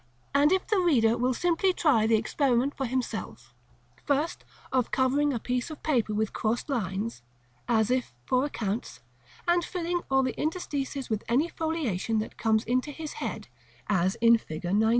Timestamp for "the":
0.67-0.79, 2.07-2.15, 10.23-10.39